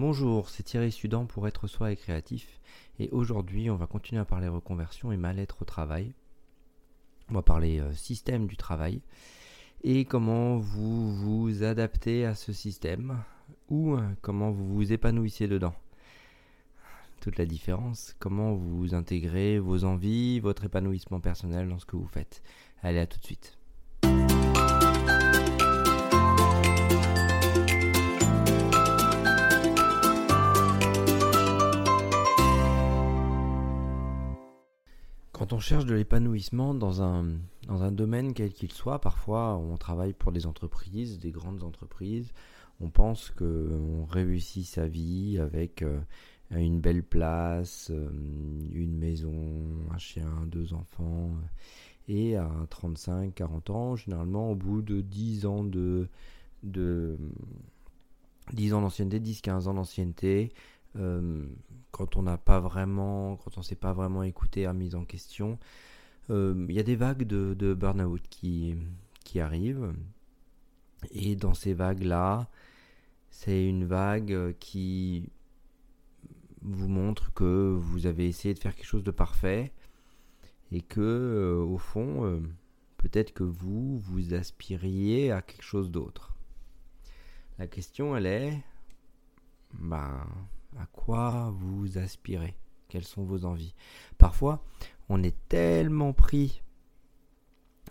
[0.00, 2.58] Bonjour, c'est Thierry Sudan pour être soi et créatif.
[2.98, 6.14] Et aujourd'hui, on va continuer à parler reconversion et mal-être au travail.
[7.28, 9.02] On va parler euh, système du travail
[9.84, 13.22] et comment vous vous adaptez à ce système
[13.68, 15.74] ou euh, comment vous vous épanouissez dedans.
[17.20, 22.08] Toute la différence, comment vous intégrez vos envies, votre épanouissement personnel dans ce que vous
[22.08, 22.42] faites.
[22.82, 23.59] Allez, à tout de suite.
[35.50, 37.24] Quand on cherche de l'épanouissement dans un,
[37.90, 42.32] domaine quel qu'il soit, parfois on travaille pour des entreprises, des grandes entreprises,
[42.80, 45.98] on pense qu'on réussit sa vie avec euh,
[46.52, 48.10] une belle place, euh,
[48.72, 49.34] une maison,
[49.92, 51.32] un chien, deux enfants,
[52.06, 56.06] et à 35, 40 ans, généralement au bout de 10 ans de,
[56.62, 57.18] de
[58.52, 60.52] 10 ans d'ancienneté, 10, 15 ans d'ancienneté,
[60.96, 61.46] euh,
[61.90, 65.58] quand on n'a pas vraiment, quand on s'est pas vraiment écouté à mise en question,
[66.30, 68.76] euh, il y a des vagues de, de burn-out qui,
[69.24, 69.92] qui arrivent.
[71.12, 72.48] Et dans ces vagues-là,
[73.30, 75.30] c'est une vague qui
[76.62, 79.72] vous montre que vous avez essayé de faire quelque chose de parfait
[80.72, 82.42] et que euh, au fond,
[82.98, 86.36] peut-être que vous vous aspiriez à quelque chose d'autre.
[87.58, 88.62] La question, elle est,
[89.74, 90.26] ben,
[90.78, 92.54] à quoi vous aspirez,
[92.88, 93.74] quelles sont vos envies?
[94.18, 94.64] Parfois,
[95.08, 96.62] on est tellement pris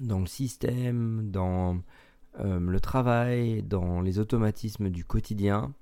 [0.00, 1.80] dans le système, dans
[2.40, 5.72] euh, le travail, dans les automatismes du quotidien,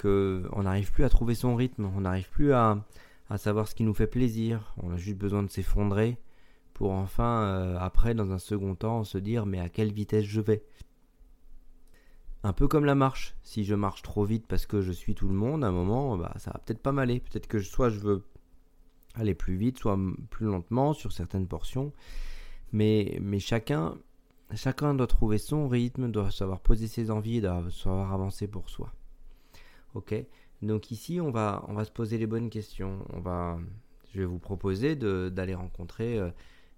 [0.00, 2.84] qu'on n'arrive plus à trouver son rythme, on n'arrive plus à,
[3.36, 6.18] savoir ce qui nous fait plaisir, on a juste besoin de s'effondrer
[6.74, 10.40] pour enfin, euh, après, dans un second temps, se dire mais à quelle vitesse je
[10.40, 10.64] vais?
[12.42, 13.34] Un peu comme la marche.
[13.42, 16.16] Si je marche trop vite parce que je suis tout le monde, à un moment,
[16.16, 17.20] bah, ça va peut-être pas m'aller.
[17.20, 18.24] Peut-être que soit je veux
[19.14, 19.98] aller plus vite, soit
[20.30, 21.92] plus lentement sur certaines portions.
[22.72, 23.96] Mais, chacun,
[24.54, 28.92] chacun doit trouver son rythme, doit savoir poser ses envies, doit savoir avancer pour soi.
[29.94, 30.14] Ok?
[30.62, 33.04] Donc ici, on va, on se poser les bonnes questions.
[34.12, 36.30] Je vais vous proposer d'aller rencontrer euh,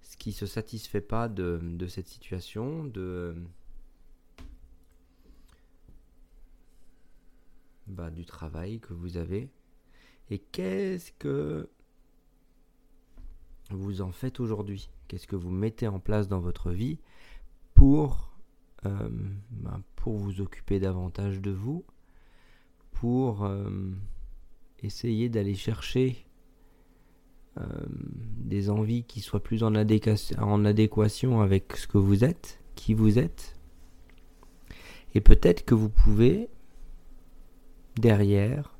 [0.02, 2.84] ce qui ne se satisfait pas de, cette situation,
[7.88, 9.50] Bah, du travail que vous avez
[10.31, 11.69] et qu'est-ce que
[13.70, 14.88] vous en faites aujourd'hui?
[15.09, 17.00] Qu'est-ce que vous mettez en place dans votre vie
[17.75, 18.32] pour,
[18.87, 19.09] euh,
[19.50, 21.84] bah, pour vous occuper davantage de vous,
[22.93, 23.91] pour euh,
[24.82, 26.25] essayer d'aller chercher
[27.59, 32.94] euh, des envies qui soient plus en en adéquation avec ce que vous êtes, qui
[32.94, 33.59] vous êtes?
[35.14, 36.49] Et peut-être que vous pouvez
[37.97, 38.76] derrière,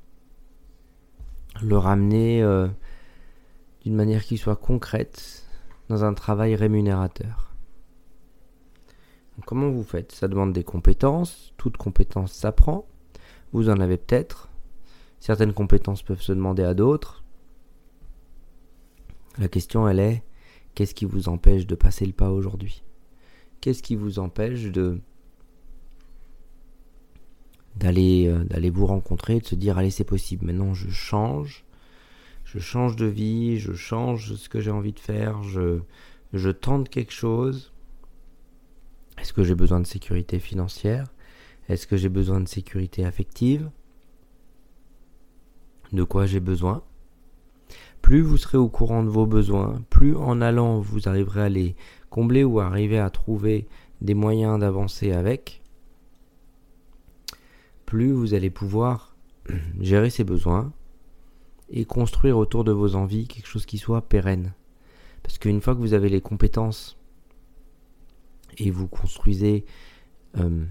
[1.61, 2.67] le ramener euh,
[3.81, 5.47] d'une manière qui soit concrète
[5.89, 7.53] dans un travail rémunérateur.
[9.45, 10.11] comment vous faites?
[10.11, 12.87] Ça demande des compétences, toute compétence s'apprend,
[13.51, 14.49] vous en avez peut-être,
[15.19, 17.23] certaines compétences peuvent se demander à d'autres.
[19.37, 20.23] La question elle est,
[20.75, 22.83] qu'est-ce qui vous empêche de passer le pas aujourd'hui?
[23.61, 24.99] Qu'est-ce qui vous empêche de
[27.75, 31.65] d'aller euh, d'aller vous rencontrer, de se dire allez c'est possible, maintenant je change,
[32.45, 35.79] je change de vie, je change ce que j'ai envie de faire, je,
[36.33, 37.73] je tente quelque chose.
[39.19, 41.05] Est-ce que j'ai besoin de sécurité financière?
[41.69, 43.69] Est-ce que j'ai besoin de sécurité affective?
[45.93, 46.83] De quoi j'ai besoin?
[48.01, 51.75] Plus vous serez au courant de vos besoins, plus en allant vous arriverez à les
[52.09, 53.67] combler ou arriver à trouver
[54.01, 55.62] des moyens d'avancer avec,
[57.93, 59.15] plus vous allez pouvoir
[59.79, 60.73] gérer ses besoins
[61.69, 64.53] et construire autour de vos envies quelque chose qui soit pérenne.
[65.21, 66.97] Parce qu'une fois que vous avez les compétences
[68.57, 69.63] et vous construisez,
[70.37, 70.65] euh,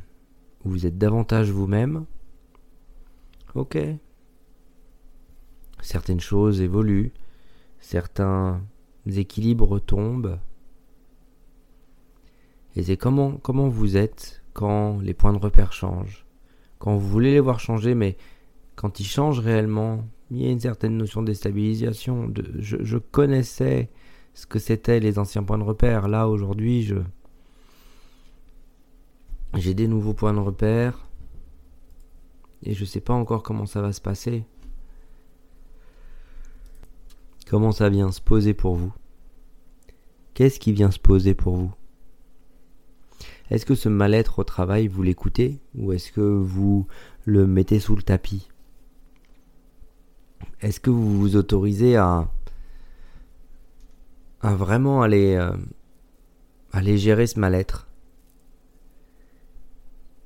[0.64, 2.06] vous êtes davantage vous-même,
[3.54, 3.78] ok,
[5.80, 7.12] certaines choses évoluent,
[7.78, 8.60] certains
[9.06, 10.40] équilibres tombent.
[12.75, 16.26] Et c'est comment, comment vous êtes quand les points de repère changent,
[16.82, 18.17] quand vous voulez les voir changer, mais
[18.75, 22.32] quand ils changent réellement, il y a une certaine notion de déstabilisation.
[22.58, 23.88] Je, connaissais
[24.34, 26.08] ce que c'était les anciens points de repère.
[26.08, 26.93] Là, aujourd'hui,
[29.55, 31.06] j'ai des nouveaux points de repère
[32.64, 34.44] et je ne sais pas encore comment ça va se passer.
[37.49, 38.93] Comment ça vient se poser pour vous?
[40.35, 41.73] Qu'est-ce qui vient se poser pour vous?
[43.52, 46.87] Est-ce que ce mal-être au travail, vous l'écoutez Ou est-ce que vous
[47.26, 48.49] le mettez sous le tapis?
[50.62, 52.28] Est-ce que vous vous autorisez à,
[54.43, 55.52] vraiment aller, euh,
[56.72, 57.88] aller gérer ce mal-être?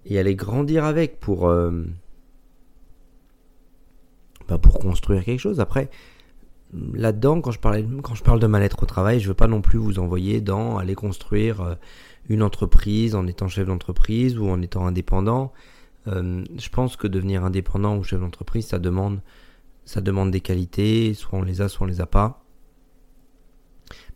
[0.05, 1.85] Et aller grandir avec pour, euh,
[4.47, 5.59] bah, pour construire quelque chose.
[5.59, 5.91] Après,
[6.73, 10.41] là-dedans, quand je, parle de mal-être au travail, je veux pas non plus vous envoyer
[10.41, 11.75] dans aller construire euh,
[12.29, 15.53] une entreprise en étant chef d'entreprise ou en étant indépendant.
[16.09, 19.21] Euh, je pense que devenir indépendant ou chef d'entreprise, ça demande,
[19.85, 22.45] ça demande des qualités, soit on les a, soit on les a pas.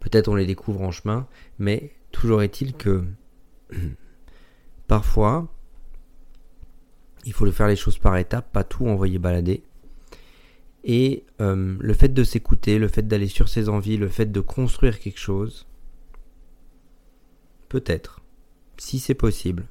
[0.01, 1.27] Peut-être on les découvre en chemin,
[1.59, 3.05] mais toujours est-il que
[4.89, 5.49] parfois,
[7.25, 9.63] il faut le faire les choses par étapes, pas tout envoyer balader.
[10.85, 14.41] Et euh, le fait de s'écouter, le fait d'aller sur ses envies, le fait de
[14.41, 15.67] construire quelque chose,
[17.69, 18.21] peut-être,
[18.79, 19.67] si c'est possible,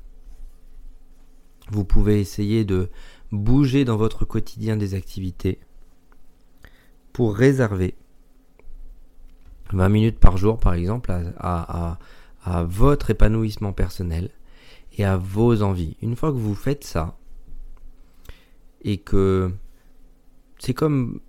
[1.71, 2.89] vous pouvez essayer de
[3.31, 5.59] bouger dans votre quotidien des activités
[7.13, 7.95] pour réserver
[9.71, 11.97] 20 minutes par jour, par exemple, à,
[12.43, 14.29] à votre épanouissement personnel
[14.97, 15.97] et à vos envies.
[16.01, 17.19] Une fois que vous faites ça,
[18.81, 19.51] et que
[20.59, 21.19] c'est comme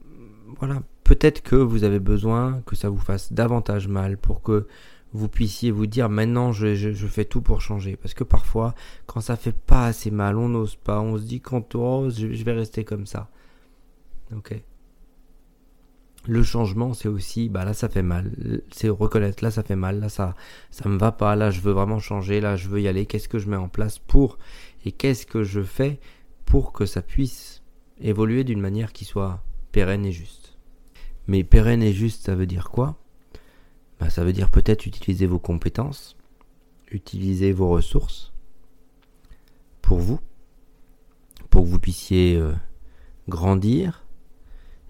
[0.58, 4.66] voilà, peut-être que vous avez besoin que ça vous fasse davantage mal pour que
[5.12, 7.96] vous puissiez vous dire maintenant je, fais tout pour changer.
[7.96, 8.74] Parce que parfois,
[9.06, 12.32] quand ça fait pas assez mal, on n'ose pas, on se dit quand oh, je,
[12.32, 13.30] je vais rester comme ça.
[14.34, 14.60] Ok.
[16.26, 18.30] Le changement, c'est aussi, bah là ça fait mal,
[18.70, 20.34] c'est reconnaître, là ça fait mal, là ça,
[20.70, 23.26] ça me va pas, là je veux vraiment changer, là je veux y aller, qu'est-ce
[23.26, 24.38] que je mets en place pour,
[24.84, 25.98] et qu'est-ce que je fais
[26.44, 27.59] pour que ça puisse
[28.00, 29.42] évoluer d'une manière qui soit
[29.72, 30.56] pérenne et juste.
[31.26, 32.96] Mais pérenne et juste, ça veut dire quoi?
[33.98, 36.16] Bah, Ça veut dire peut-être utiliser vos compétences,
[36.90, 38.32] utiliser vos ressources
[39.82, 40.20] pour vous,
[41.50, 42.52] pour que vous puissiez euh,
[43.28, 44.04] grandir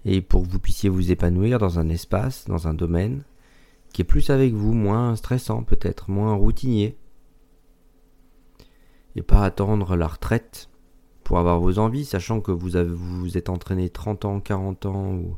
[0.05, 3.23] et pour que vous puissiez vous épanouir dans un espace, dans un domaine
[3.93, 6.97] qui est plus avec vous, moins stressant peut-être, moins routinier.
[9.15, 10.69] Et pas attendre la retraite
[11.31, 15.13] pour avoir vos envies, sachant que vous, avez, vous êtes entraîné 30 ans, 40 ans
[15.13, 15.37] ou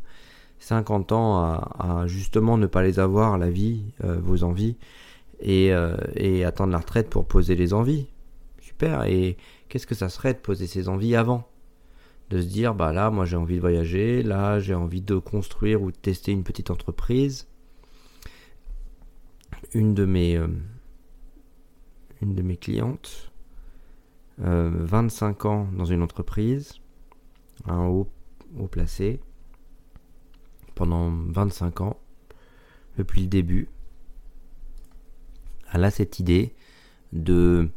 [0.58, 4.76] 50 ans à, justement ne pas les avoir, la vie, euh, vos envies,
[5.40, 8.08] et, euh, et, attendre la retraite pour poser les envies.
[8.60, 9.38] Super, et
[9.70, 11.48] qu'est-ce que ça serait de poser ses envies avant?
[12.32, 15.84] De se dire, bah là, moi j'ai envie de voyager, là j'ai envie de construire
[15.84, 17.48] ou de tester une petite entreprise.
[19.76, 20.48] Une de mes, euh,
[22.24, 23.32] une de mes clientes
[24.44, 26.74] 25 euh, ans dans une entreprise,
[27.66, 28.10] un haut,
[28.58, 29.22] haut placé,
[30.76, 32.00] pendant 25 ans,
[32.98, 33.70] depuis le début.
[35.74, 36.54] Elle a cette idée
[37.14, 37.70] de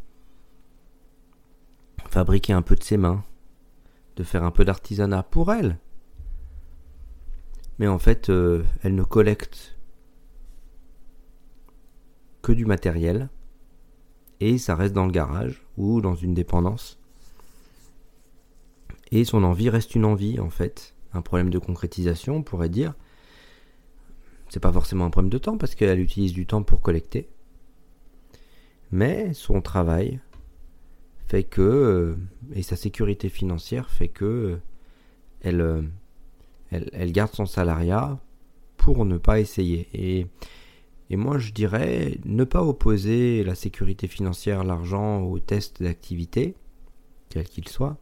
[2.08, 3.24] fabriquer un peu de ses mains,
[4.16, 5.78] de faire un peu d'artisanat pour elle.
[7.78, 9.78] Mais en fait, euh, elle ne collecte
[12.42, 13.28] que du matériel
[14.40, 16.98] et ça reste dans le garage ou dans une dépendance.
[19.12, 20.94] Et son envie reste une envie en fait.
[21.12, 22.94] Un problème de concrétisation, on pourrait dire.
[24.48, 27.28] C'est pas forcément un problème de temps parce qu'elle utilise du temps pour collecter.
[28.92, 30.20] Mais son travail
[31.26, 32.16] fait que, euh,
[32.54, 34.56] et sa sécurité financière fait que euh,
[35.40, 35.82] elle, euh,
[36.70, 38.18] elle, elle garde son salariat
[38.76, 39.88] pour ne pas essayer.
[39.92, 40.26] Et
[41.10, 46.54] et moi, je dirais ne pas opposer la sécurité financière, l'argent au test d'activité,
[47.28, 47.96] quel qu'il soit,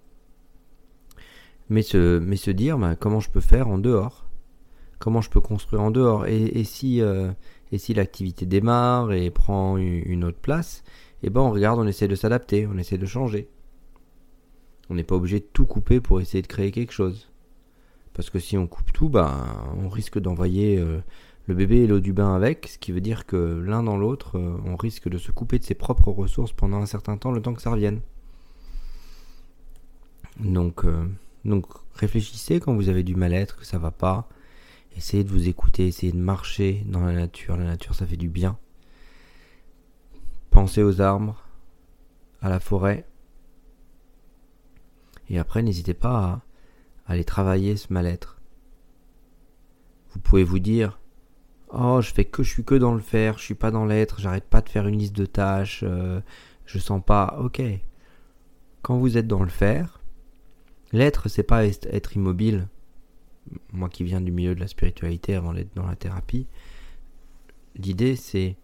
[1.69, 4.27] mais se, dire bah, comment je peux faire en dehors,
[4.99, 6.27] comment je peux construire en dehors?
[6.27, 7.31] Et, si, euh,
[7.77, 10.83] si l'activité démarre et prend une autre place,
[11.23, 13.49] eh ben on regarde, on essaie de s'adapter, on essaie de changer.
[14.91, 17.31] On n'est pas obligé de tout couper pour essayer de créer quelque chose.
[18.13, 21.01] Parce que si on coupe tout, bah, on risque d'envoyer euh,
[21.47, 24.39] le bébé et l'eau du bain avec, ce qui veut dire que l'un dans l'autre,
[24.39, 27.43] euh, on risque de se couper de ses propres ressources pendant un certain temps, le
[27.43, 28.01] temps que ça revienne.
[30.41, 31.07] Donc, euh,
[31.45, 34.29] donc réfléchissez quand vous avez du mal-être, que ça va pas.
[34.97, 37.57] Essayez de vous écouter, essayez de marcher dans la nature.
[37.57, 38.57] La nature, ça fait du bien.
[40.51, 41.45] Pensez aux arbres,
[42.41, 43.07] à la forêt.
[45.29, 46.43] Et après, n'hésitez pas
[47.07, 48.41] à aller travailler ce mal-être.
[50.13, 51.01] Vous pouvez vous dire,
[51.77, 54.21] Oh, je fais que je suis que dans le faire, je suis pas dans l'être,
[54.21, 56.21] j'arrête pas de faire une liste de tâches, euh,
[56.67, 57.37] je sens pas.
[57.41, 57.61] Ok.
[58.83, 60.01] Quand vous êtes dans le faire,
[60.93, 62.69] l'être c'est pas être immobile.
[63.73, 66.47] Moi qui viens du milieu de la spiritualité avant d'être dans la thérapie,
[67.77, 68.57] l'idée c'est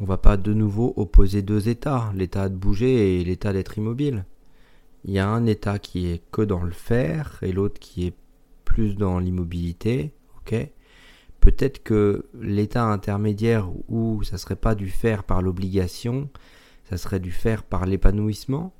[0.00, 4.26] on va pas de nouveau opposer deux états, l'état de bouger et l'état d'être immobile.
[5.04, 8.14] il y a un état qui est que dans le faire et l'autre qui est
[8.64, 10.70] plus dans l'immobilité, ok
[11.40, 16.28] Peut-être que l'état intermédiaire où ça serait pas du faire par l'obligation,
[16.88, 18.72] ça serait du faire par l'épanouissement.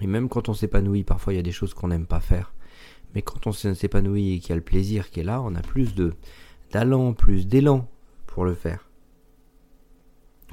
[0.00, 2.52] Et même quand on s'épanouit, parfois il y a des choses qu'on n'aime pas faire.
[3.14, 5.62] Mais quand on s'épanouit et qu'il y a le plaisir qui est là, on a
[5.62, 6.14] plus de
[6.72, 7.88] d'allant, plus d'élan
[8.26, 8.88] pour le faire.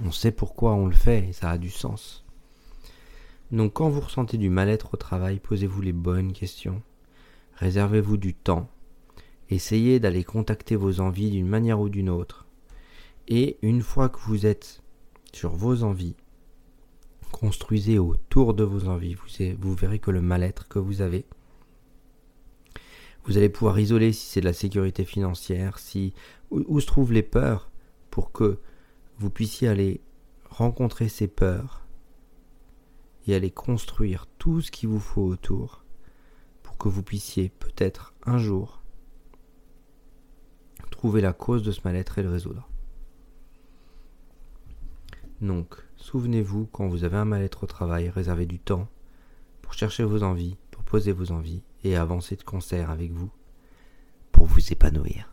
[0.03, 2.25] On sait pourquoi on le fait et ça a du sens.
[3.51, 6.81] Donc quand vous ressentez du mal-être au travail, posez-vous les bonnes questions.
[7.55, 8.69] Réservez-vous du temps.
[9.49, 12.45] Essayez d'aller contacter vos envies d'une manière ou d'une autre.
[13.27, 14.81] Et une fois que vous êtes
[15.33, 16.15] sur vos envies,
[17.31, 19.15] construisez autour de vos envies.
[19.59, 21.25] Vous, verrez que le mal-être que vous avez,
[23.25, 26.13] vous allez pouvoir isoler si c'est de la sécurité financière, si
[26.49, 27.69] où se trouvent les peurs
[28.09, 28.59] pour que
[29.19, 30.01] vous puissiez aller
[30.49, 31.85] rencontrer ces peurs
[33.27, 35.83] et aller construire tout ce qu'il vous faut autour
[36.63, 38.81] pour que vous puissiez peut-être un jour
[40.97, 42.67] trouver la cause de ce mal-être et le résoudre.
[45.41, 48.87] Donc, souvenez-vous, quand vous avez un mal-être au travail, réservez du temps
[49.61, 53.29] pour chercher vos envies, pour poser vos envies et avancer de concert avec vous
[54.31, 55.31] pour vous épanouir.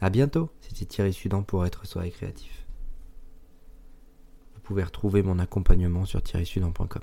[0.00, 2.66] A bientôt, c'était Thierry Sudan pour être soi et créatif.
[4.54, 7.02] Vous pouvez retrouver mon accompagnement sur thierrysudan.com.